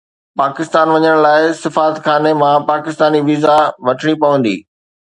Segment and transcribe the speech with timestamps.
[0.39, 4.55] پاڪستان وڃڻ لاءِ سفارتخاني مان پاڪستاني ويزا وٺڻي پوندي